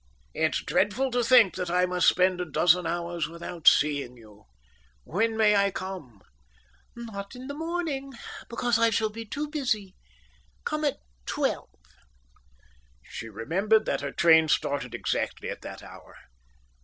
[0.33, 4.45] "It's dreadful to think that I must spend a dozen hours without seeing you.
[5.03, 6.21] When may I come?"
[6.95, 8.13] "Not in the morning,
[8.49, 9.93] because I shall be too busy.
[10.63, 11.69] Come at twelve."
[13.11, 16.15] She remembered that her train started exactly at that hour.